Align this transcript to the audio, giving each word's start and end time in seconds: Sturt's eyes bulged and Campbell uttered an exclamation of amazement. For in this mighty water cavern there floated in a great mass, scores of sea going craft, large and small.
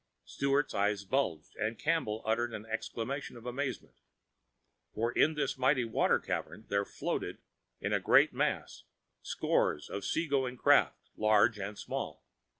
Sturt's 0.25 0.73
eyes 0.73 1.05
bulged 1.05 1.55
and 1.57 1.77
Campbell 1.77 2.23
uttered 2.25 2.55
an 2.55 2.65
exclamation 2.65 3.37
of 3.37 3.45
amazement. 3.45 3.93
For 4.95 5.11
in 5.11 5.35
this 5.35 5.59
mighty 5.59 5.85
water 5.85 6.17
cavern 6.17 6.65
there 6.69 6.85
floated 6.85 7.37
in 7.79 7.93
a 7.93 7.99
great 7.99 8.33
mass, 8.33 8.85
scores 9.21 9.91
of 9.91 10.03
sea 10.03 10.25
going 10.27 10.57
craft, 10.57 11.11
large 11.15 11.59
and 11.59 11.77
small. 11.77 12.25